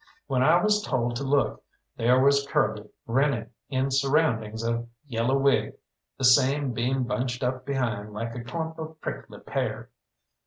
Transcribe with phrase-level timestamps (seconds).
[0.25, 1.63] When I was told to look,
[1.95, 5.75] there was Curly grinning in surroundings of yellow wig,
[6.17, 9.91] the same being bunched up behind like a clump of prickly pear.